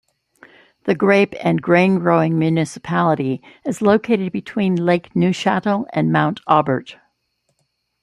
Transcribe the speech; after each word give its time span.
The 0.85 0.95
grape 0.95 1.35
and 1.43 1.61
grain 1.61 1.99
growing 1.99 2.39
municipality 2.39 3.39
is 3.63 3.83
located 3.83 4.31
between 4.31 4.83
Lake 4.83 5.13
Neuchatel 5.13 5.85
and 5.93 6.11
Mont 6.11 6.39
Aubert. 6.47 6.97